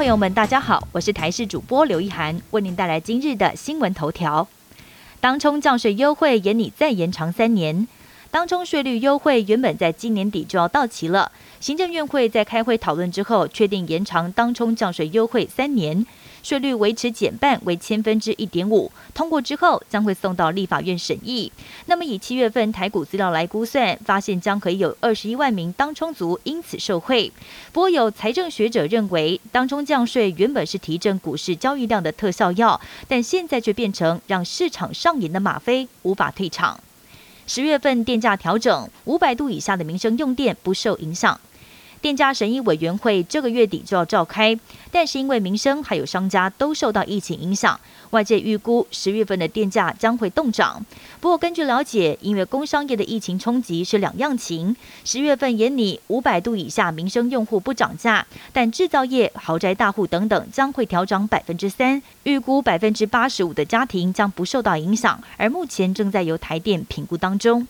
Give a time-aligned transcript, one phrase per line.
[0.00, 4.48] 朋友们，大家好，我是台视主播刘一涵，为您带来今日的新闻头条。
[5.20, 7.86] 当冲降税优惠延拟再延长三年。
[8.30, 16.06] 当冲税率优惠原本在今年底就要到期了，行政院会在开会讨论之后，确定延长当冲降税优惠三年，
[16.42, 18.90] 税率维持减半为千分之一点五。
[19.14, 21.50] 通过之后将会送到立法院审议。
[21.86, 27.32] 那么以七月份台股资料来估算，发现将可以有二十一万名当冲族因此受惠。
[27.72, 36.80] 不过有财政学者认为，当冲降税原本是提振股市交易量的特效药，但现在却变成让市场上瘾的吗啡，无法退场。
[37.46, 41.40] 十月份电价调整，五百度以下的民生用电不受影响。
[42.00, 44.58] 电价审议委员会这个月底就要召开，
[44.90, 47.78] 但是因为民生还有商家都受到疫情影响，
[48.10, 50.84] 外界预估十月份的电价将会动涨。
[51.20, 54.74] 不过根据了解，因为工商业的疫情冲击是两样情，
[55.04, 67.66] 十月份延拟五百度以下民生用户不涨价，但制造业、豪宅大户等等将会调涨百分之三，预估百分之八十五的家庭将不受到影响，而目前正在由台电评估当中。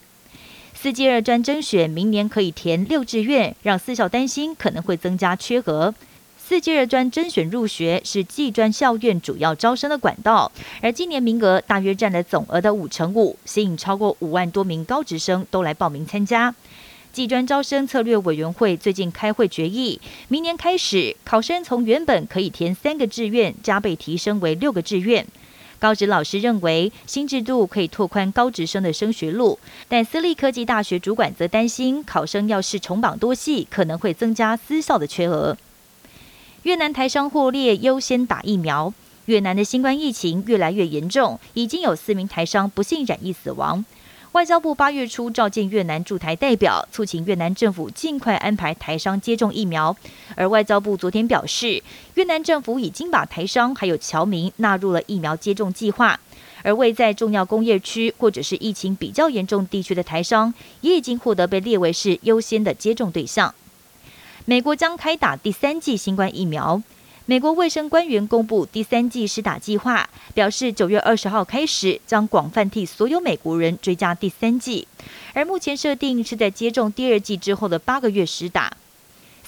[0.82, 5.94] 四季二专甄选明年可以填六志愿，让私校担心可能会增加缺额。
[6.38, 16.54] 四季二专甄选入学是技专校院主要招生的管道，而今年名额大约占了总额的五成五，吸引超过五万多名高职生都来报名参加。
[17.12, 25.26] 技专招生策略委员会最近开会决议，明年开始考生从原本可以填三个志愿，加倍提升为六个志愿。
[25.80, 35.56] 高职老师认为新制度可以拓宽高职生的升学路，但私立科技大学主管则担心考生要是重榜多系，可能会增加私校的缺额。
[36.64, 38.92] 越南台商获列优先打疫苗。
[39.26, 43.84] 越南的新冠疫情越来越严重，已经有四名台商不幸染疫死亡。
[44.32, 49.96] 外交部八月初召见越南驻台代表，促请越南政府尽快安排台商接种疫苗。
[50.36, 51.82] 而外交部昨天表示，
[52.14, 56.20] 越南政府已经把台商还有侨民纳入了疫苗接种计划，
[56.62, 63.52] 而未在重要工业区或者是疫情比较严重地区的台商，也已经获得被列为是优先的接种对象。
[64.44, 66.80] 美国将开打第三剂新冠疫苗。
[67.30, 74.88] 美国卫生官员公布第三季施打计划，表示九月二十号开始将广泛替所有美国人追加第三季，
[75.32, 78.72] 而目前设定是在接种第二季之后的八个月施打。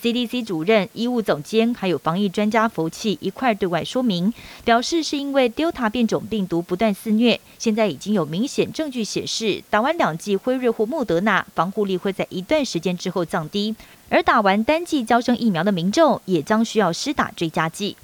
[0.03, 13.77] CDC 主任、医务总监还有防疫专家福气一块对外说明，表示是因为 Delta 变种病毒不断肆虐，现在已经有明显证据显示，打完两剂辉瑞或莫德纳，防护力会在一段时间之后降低，
[14.09, 17.97] 而打完单剂交生疫苗的民众也将需要施打追加剂。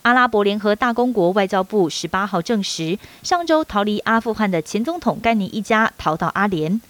[0.00, 6.80] 阿拉伯联合大公国外交部十八号证实，上周逃离阿富汗的前总统甘尼一家逃到阿联。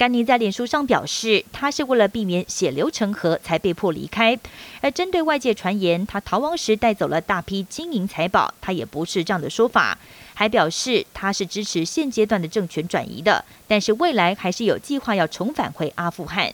[0.00, 4.38] 甘尼在脸书上表示，他是为了避免血流成河才被迫离开。
[4.80, 9.98] 而针对外界传言他逃亡时带走了大批金银财宝，他也不是这样的说法，
[10.32, 16.50] 还表示他是支持现阶段的政权转移的，但是未来还是有计划要重返回阿富汗。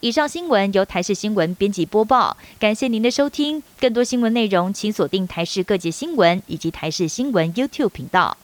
[0.00, 3.62] 以上新闻由台视新闻编辑播报，感谢您的收听。
[3.78, 8.38] 更多新闻内容，请锁定台视各界新闻以及台视新闻 YouTube 频道。